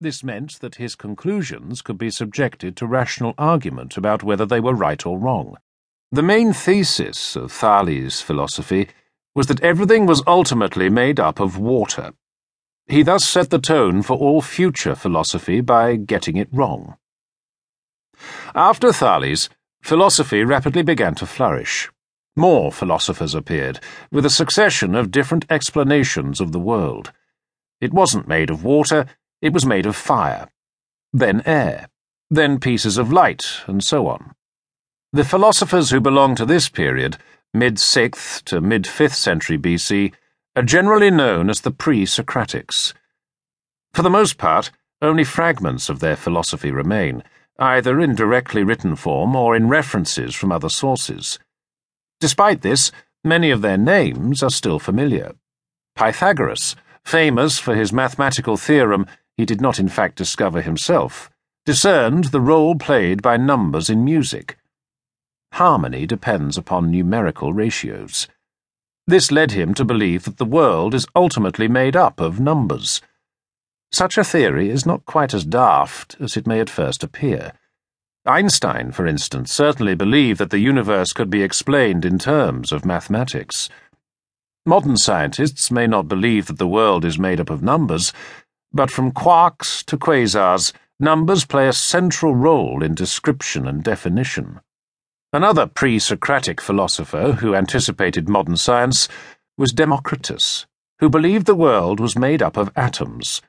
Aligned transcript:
This 0.00 0.24
meant 0.24 0.60
that 0.60 0.76
his 0.76 0.94
conclusions 0.94 1.82
could 1.82 1.98
be 1.98 2.10
subjected 2.10 2.76
to 2.76 2.86
rational 2.86 3.34
argument 3.36 3.98
about 3.98 4.22
whether 4.22 4.46
they 4.46 4.60
were 4.60 4.74
right 4.74 5.04
or 5.04 5.18
wrong. 5.18 5.56
The 6.10 6.22
main 6.22 6.52
thesis 6.52 7.36
of 7.36 7.52
Thales' 7.52 8.22
philosophy 8.22 8.88
was 9.34 9.46
that 9.48 9.60
everything 9.60 10.06
was 10.06 10.22
ultimately 10.26 10.88
made 10.88 11.20
up 11.20 11.38
of 11.38 11.58
water. 11.58 12.12
He 12.88 13.02
thus 13.02 13.28
set 13.28 13.50
the 13.50 13.58
tone 13.58 14.02
for 14.02 14.16
all 14.16 14.40
future 14.40 14.94
philosophy 14.94 15.60
by 15.60 15.96
getting 15.96 16.36
it 16.36 16.48
wrong. 16.50 16.96
After 18.54 18.92
Thales, 18.92 19.48
philosophy 19.82 20.42
rapidly 20.42 20.82
began 20.82 21.14
to 21.16 21.26
flourish. 21.26 21.90
More 22.36 22.72
philosophers 22.72 23.34
appeared, 23.34 23.80
with 24.10 24.24
a 24.24 24.30
succession 24.30 24.94
of 24.94 25.10
different 25.10 25.44
explanations 25.50 26.40
of 26.40 26.52
the 26.52 26.58
world. 26.58 27.12
It 27.80 27.92
wasn't 27.92 28.28
made 28.28 28.50
of 28.50 28.64
water 28.64 29.06
it 29.42 29.54
was 29.54 29.64
made 29.64 29.86
of 29.86 29.96
fire, 29.96 30.48
then 31.12 31.42
air, 31.46 31.88
then 32.30 32.60
pieces 32.60 32.98
of 32.98 33.12
light, 33.12 33.62
and 33.66 33.82
so 33.82 34.06
on. 34.06 34.34
The 35.12 35.24
philosophers 35.24 35.90
who 35.90 36.00
belong 36.00 36.34
to 36.36 36.44
this 36.44 36.68
period, 36.68 37.16
mid 37.54 37.76
6th 37.76 38.44
to 38.44 38.60
mid 38.60 38.84
5th 38.84 39.14
century 39.14 39.58
BC, 39.58 40.12
are 40.54 40.62
generally 40.62 41.10
known 41.10 41.48
as 41.48 41.62
the 41.62 41.70
pre 41.70 42.04
Socratics. 42.04 42.92
For 43.94 44.02
the 44.02 44.10
most 44.10 44.36
part, 44.36 44.70
only 45.00 45.24
fragments 45.24 45.88
of 45.88 46.00
their 46.00 46.16
philosophy 46.16 46.70
remain, 46.70 47.24
either 47.58 47.98
in 47.98 48.14
directly 48.14 48.62
written 48.62 48.96
form 48.96 49.34
or 49.34 49.56
in 49.56 49.68
references 49.68 50.34
from 50.34 50.52
other 50.52 50.68
sources. 50.68 51.38
Despite 52.20 52.60
this, 52.60 52.92
many 53.24 53.50
of 53.50 53.62
their 53.62 53.78
names 53.78 54.42
are 54.42 54.50
still 54.50 54.78
familiar. 54.78 55.32
Pythagoras, 55.96 56.76
famous 57.04 57.58
for 57.58 57.74
his 57.74 57.92
mathematical 57.92 58.56
theorem 58.56 59.06
he 59.36 59.44
did 59.44 59.60
not 59.60 59.78
in 59.78 59.88
fact 59.88 60.16
discover 60.16 60.60
himself, 60.60 61.30
discerned 61.64 62.24
the 62.24 62.40
role 62.40 62.74
played 62.74 63.22
by 63.22 63.36
numbers 63.36 63.88
in 63.88 64.04
music. 64.04 64.58
Harmony 65.52 66.06
depends 66.06 66.56
upon 66.56 66.90
numerical 66.90 67.52
ratios. 67.52 68.28
This 69.06 69.32
led 69.32 69.52
him 69.52 69.74
to 69.74 69.84
believe 69.84 70.24
that 70.24 70.36
the 70.36 70.44
world 70.44 70.94
is 70.94 71.06
ultimately 71.16 71.68
made 71.68 71.96
up 71.96 72.20
of 72.20 72.38
numbers. 72.38 73.00
Such 73.90 74.16
a 74.16 74.24
theory 74.24 74.70
is 74.70 74.86
not 74.86 75.04
quite 75.04 75.34
as 75.34 75.44
daft 75.44 76.16
as 76.20 76.36
it 76.36 76.46
may 76.46 76.60
at 76.60 76.70
first 76.70 77.02
appear. 77.02 77.52
Einstein, 78.26 78.92
for 78.92 79.06
instance, 79.06 79.52
certainly 79.52 79.94
believed 79.94 80.38
that 80.38 80.50
the 80.50 80.58
universe 80.58 81.12
could 81.12 81.30
be 81.30 81.42
explained 81.42 82.04
in 82.04 82.18
terms 82.18 82.70
of 82.70 82.84
mathematics. 82.84 83.68
Modern 84.66 84.98
scientists 84.98 85.70
may 85.70 85.86
not 85.86 86.06
believe 86.06 86.46
that 86.46 86.58
the 86.58 86.68
world 86.68 87.04
is 87.04 87.18
made 87.18 87.40
up 87.40 87.48
of 87.48 87.62
numbers, 87.62 88.12
but 88.72 88.90
from 88.90 89.10
quarks 89.10 89.82
to 89.86 89.96
quasars, 89.96 90.74
numbers 90.98 91.46
play 91.46 91.66
a 91.66 91.72
central 91.72 92.34
role 92.34 92.82
in 92.82 92.94
description 92.94 93.66
and 93.66 93.82
definition. 93.82 94.60
Another 95.32 95.66
pre 95.66 95.98
Socratic 95.98 96.60
philosopher 96.60 97.32
who 97.40 97.54
anticipated 97.54 98.28
modern 98.28 98.58
science 98.58 99.08
was 99.56 99.72
Democritus, 99.72 100.66
who 100.98 101.08
believed 101.08 101.46
the 101.46 101.54
world 101.54 101.98
was 101.98 102.18
made 102.18 102.42
up 102.42 102.58
of 102.58 102.70
atoms. 102.76 103.40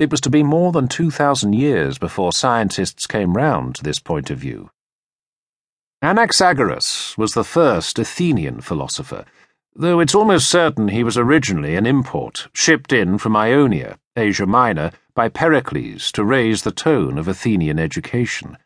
It 0.00 0.10
was 0.10 0.20
to 0.22 0.30
be 0.30 0.42
more 0.42 0.72
than 0.72 0.88
2,000 0.88 1.52
years 1.52 1.96
before 1.96 2.32
scientists 2.32 3.06
came 3.06 3.36
round 3.36 3.76
to 3.76 3.84
this 3.84 4.00
point 4.00 4.30
of 4.30 4.38
view. 4.38 4.70
Anaxagoras 6.02 7.16
was 7.16 7.34
the 7.34 7.44
first 7.44 8.00
Athenian 8.00 8.60
philosopher 8.60 9.24
though 9.76 10.00
it's 10.00 10.14
almost 10.14 10.48
certain 10.48 10.88
he 10.88 11.02
was 11.02 11.18
originally 11.18 11.74
an 11.74 11.86
import, 11.86 12.48
shipped 12.54 12.92
in 12.92 13.18
from 13.18 13.34
Ionia, 13.36 13.98
Asia 14.16 14.46
Minor, 14.46 14.92
by 15.14 15.28
Pericles 15.28 16.12
to 16.12 16.24
raise 16.24 16.62
the 16.62 16.72
tone 16.72 17.18
of 17.18 17.28
Athenian 17.28 17.78
education. 17.78 18.56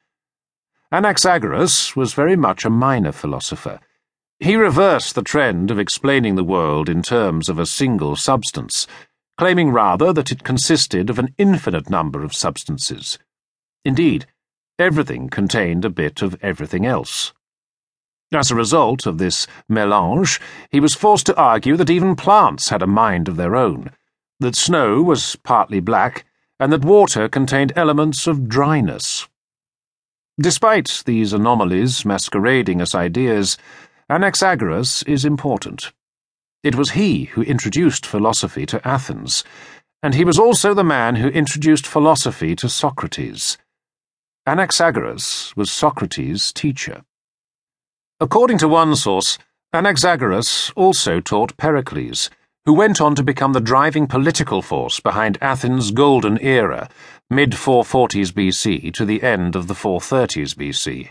Anaxagoras 0.93 1.95
was 1.97 2.15
very 2.15 2.37
much 2.37 2.65
a 2.65 2.71
minor 2.71 3.13
philosopher. 3.13 3.81
He 4.41 4.57
reversed 4.57 5.15
the 5.15 5.23
trend 5.23 5.71
of 5.71 5.79
explaining 5.79 6.37
the 6.37 6.45
world 6.45 6.89
in 6.89 7.03
terms 7.03 7.49
of 7.49 7.59
a 7.59 7.67
single 7.67 8.17
substance, 8.17 8.87
claiming 9.37 9.71
rather 9.71 10.13
that 10.13 10.31
it 10.31 10.45
consisted 10.45 11.11
of 11.11 11.19
an 11.19 11.35
infinite 11.39 11.91
number 11.91 12.23
of 12.23 12.35
substances. 12.35 13.19
Indeed, 13.85 14.27
everything 14.79 15.29
contained 15.29 15.85
a 15.85 15.91
bit 15.91 16.23
of 16.23 16.37
everything 16.43 16.87
else. 16.87 17.33
As 18.33 18.51
a 18.51 18.55
result 18.55 19.07
of 19.07 19.17
this 19.17 19.47
melange, 19.71 20.39
he 20.71 20.81
was 20.81 20.95
forced 20.95 21.25
to 21.27 21.37
argue 21.37 21.77
that 21.77 21.89
even 21.89 22.15
plants 22.15 22.69
had 22.69 22.83
a 22.83 22.87
mind 22.87 23.27
of 23.27 23.37
their 23.37 23.57
own, 23.57 23.91
that 24.39 24.55
snow 24.55 25.03
was 25.03 25.37
partly 25.37 25.81
black, 25.81 26.27
and 26.61 26.71
that 26.73 26.85
water 26.85 27.29
contained 27.29 27.73
elements 27.75 28.27
of 28.27 28.49
dryness. 28.49 29.27
Despite 30.39 31.03
these 31.07 31.33
anomalies 31.33 32.05
masquerading 32.05 32.81
as 32.83 32.95
ideas, 32.95 33.57
Anaxagoras 34.11 35.03
is 35.07 35.25
important. 35.25 35.93
It 36.63 36.75
was 36.75 36.91
he 36.91 37.25
who 37.25 37.43
introduced 37.43 38.05
philosophy 38.05 38.67
to 38.67 38.87
Athens, 38.87 39.43
and 40.03 40.15
he 40.15 40.25
was 40.25 40.39
also 40.39 40.75
the 40.75 40.85
man 40.85 41.17
who 41.17 41.29
introduced 41.29 41.87
philosophy 41.87 42.55
to 42.57 42.69
Socrates. 42.69 43.57
Anaxagoras 44.47 45.57
was 45.57 45.71
Socrates' 45.71 46.53
teacher. 46.53 47.05
According 48.21 48.59
to 48.59 48.69
one 48.69 48.97
source, 48.97 49.39
Anaxagoras 49.73 50.73
also 50.75 51.21
taught 51.21 51.57
Pericles, 51.57 52.31
who 52.65 52.73
went 52.73 53.01
on 53.01 53.15
to 53.15 53.23
become 53.23 53.53
the 53.53 53.61
driving 53.61 54.09
political 54.09 54.61
force 54.61 54.99
behind 54.99 55.39
Athens' 55.41 55.93
golden 55.93 56.37
era, 56.41 56.89
mid 57.31 57.53
440s 57.53 58.33
BC 58.33 58.93
to 58.95 59.05
the 59.05 59.23
end 59.23 59.55
of 59.55 59.69
the 59.69 59.75
430s 59.75 60.57
BC. 60.57 61.11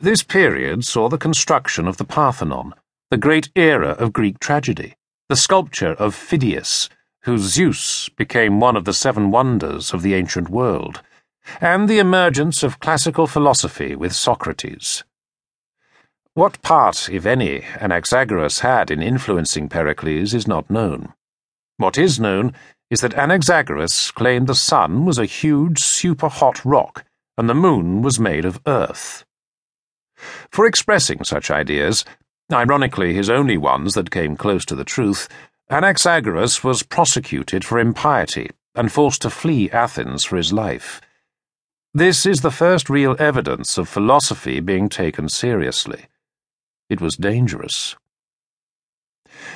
This 0.00 0.22
period 0.22 0.86
saw 0.86 1.10
the 1.10 1.18
construction 1.18 1.86
of 1.86 1.98
the 1.98 2.06
Parthenon, 2.06 2.72
the 3.10 3.18
great 3.18 3.50
era 3.54 3.90
of 3.90 4.14
Greek 4.14 4.38
tragedy, 4.38 4.94
the 5.28 5.36
sculpture 5.36 5.92
of 5.92 6.14
Phidias, 6.14 6.88
whose 7.24 7.42
Zeus 7.42 8.08
became 8.16 8.58
one 8.58 8.76
of 8.76 8.86
the 8.86 8.94
seven 8.94 9.30
wonders 9.30 9.92
of 9.92 10.00
the 10.00 10.14
ancient 10.14 10.48
world, 10.48 11.02
and 11.60 11.90
the 11.90 11.98
emergence 11.98 12.62
of 12.62 12.80
classical 12.80 13.26
philosophy 13.26 13.94
with 13.94 14.14
Socrates. 14.14 15.04
What 16.34 16.60
part, 16.62 17.08
if 17.10 17.26
any, 17.26 17.60
Anaxagoras 17.60 18.58
had 18.58 18.90
in 18.90 19.00
influencing 19.00 19.68
Pericles 19.68 20.34
is 20.34 20.48
not 20.48 20.68
known. 20.68 21.14
What 21.76 21.96
is 21.96 22.18
known 22.18 22.54
is 22.90 23.02
that 23.02 23.14
Anaxagoras 23.14 24.12
claimed 24.12 24.48
the 24.48 24.56
sun 24.56 25.04
was 25.04 25.16
a 25.16 25.26
huge 25.26 25.78
super-hot 25.78 26.64
rock 26.64 27.04
and 27.38 27.48
the 27.48 27.54
moon 27.54 28.02
was 28.02 28.18
made 28.18 28.44
of 28.44 28.60
earth. 28.66 29.24
For 30.50 30.66
expressing 30.66 31.22
such 31.22 31.52
ideas, 31.52 32.04
ironically 32.52 33.14
his 33.14 33.30
only 33.30 33.56
ones 33.56 33.94
that 33.94 34.10
came 34.10 34.36
close 34.36 34.64
to 34.64 34.74
the 34.74 34.82
truth, 34.82 35.28
Anaxagoras 35.70 36.64
was 36.64 36.82
prosecuted 36.82 37.64
for 37.64 37.78
impiety 37.78 38.50
and 38.74 38.90
forced 38.90 39.22
to 39.22 39.30
flee 39.30 39.70
Athens 39.70 40.24
for 40.24 40.36
his 40.36 40.52
life. 40.52 41.00
This 41.94 42.26
is 42.26 42.40
the 42.40 42.50
first 42.50 42.90
real 42.90 43.14
evidence 43.20 43.78
of 43.78 43.88
philosophy 43.88 44.58
being 44.58 44.88
taken 44.88 45.28
seriously. 45.28 46.06
It 46.88 47.00
was 47.00 47.16
dangerous. 47.16 47.96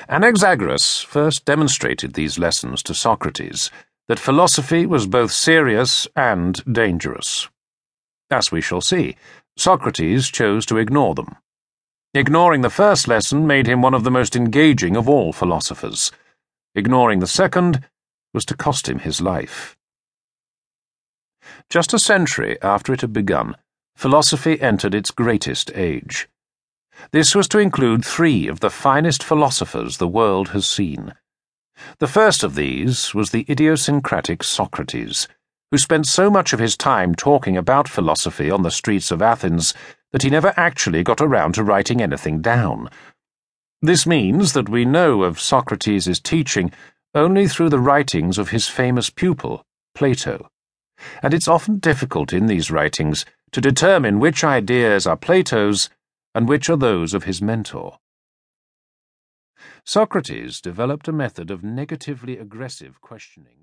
Anaxagoras 0.08 1.04
first 1.04 1.44
demonstrated 1.44 2.14
these 2.14 2.38
lessons 2.38 2.82
to 2.84 2.94
Socrates 2.94 3.70
that 4.08 4.18
philosophy 4.18 4.86
was 4.86 5.06
both 5.06 5.30
serious 5.30 6.08
and 6.16 6.62
dangerous. 6.64 7.48
As 8.30 8.50
we 8.50 8.60
shall 8.60 8.80
see, 8.80 9.16
Socrates 9.56 10.28
chose 10.28 10.64
to 10.66 10.78
ignore 10.78 11.14
them. 11.14 11.36
Ignoring 12.14 12.62
the 12.62 12.70
first 12.70 13.06
lesson 13.06 13.46
made 13.46 13.66
him 13.66 13.82
one 13.82 13.94
of 13.94 14.04
the 14.04 14.10
most 14.10 14.34
engaging 14.34 14.96
of 14.96 15.08
all 15.08 15.32
philosophers. 15.32 16.10
Ignoring 16.74 17.20
the 17.20 17.26
second 17.26 17.84
was 18.32 18.46
to 18.46 18.56
cost 18.56 18.88
him 18.88 19.00
his 19.00 19.20
life. 19.20 19.76
Just 21.68 21.92
a 21.92 21.98
century 21.98 22.56
after 22.62 22.94
it 22.94 23.02
had 23.02 23.12
begun, 23.12 23.56
philosophy 23.94 24.60
entered 24.60 24.94
its 24.94 25.10
greatest 25.10 25.70
age. 25.74 26.28
This 27.12 27.34
was 27.34 27.48
to 27.48 27.58
include 27.58 28.04
three 28.04 28.48
of 28.48 28.60
the 28.60 28.70
finest 28.70 29.22
philosophers 29.22 29.96
the 29.96 30.08
world 30.08 30.48
has 30.48 30.66
seen. 30.66 31.14
The 31.98 32.08
first 32.08 32.42
of 32.42 32.54
these 32.54 33.14
was 33.14 33.30
the 33.30 33.46
idiosyncratic 33.48 34.42
Socrates, 34.42 35.28
who 35.70 35.78
spent 35.78 36.06
so 36.06 36.30
much 36.30 36.52
of 36.52 36.58
his 36.58 36.76
time 36.76 37.14
talking 37.14 37.56
about 37.56 37.88
philosophy 37.88 38.50
on 38.50 38.62
the 38.62 38.70
streets 38.70 39.10
of 39.10 39.22
Athens 39.22 39.74
that 40.12 40.22
he 40.22 40.30
never 40.30 40.54
actually 40.56 41.02
got 41.02 41.20
around 41.20 41.54
to 41.54 41.64
writing 41.64 42.00
anything 42.00 42.40
down. 42.40 42.88
This 43.80 44.06
means 44.06 44.54
that 44.54 44.68
we 44.68 44.84
know 44.84 45.22
of 45.22 45.38
Socrates' 45.38 46.20
teaching 46.20 46.72
only 47.14 47.46
through 47.46 47.68
the 47.68 47.78
writings 47.78 48.38
of 48.38 48.48
his 48.48 48.68
famous 48.68 49.08
pupil, 49.10 49.64
Plato. 49.94 50.48
And 51.22 51.32
it's 51.32 51.48
often 51.48 51.78
difficult 51.78 52.32
in 52.32 52.46
these 52.46 52.70
writings 52.70 53.24
to 53.52 53.60
determine 53.60 54.18
which 54.18 54.42
ideas 54.42 55.06
are 55.06 55.16
Plato's 55.16 55.90
and 56.34 56.48
which 56.48 56.68
are 56.70 56.76
those 56.76 57.14
of 57.14 57.24
his 57.24 57.42
mentor. 57.42 57.98
Socrates 59.84 60.60
developed 60.60 61.08
a 61.08 61.12
method 61.12 61.50
of 61.50 61.64
negatively 61.64 62.38
aggressive 62.38 63.00
questioning. 63.00 63.56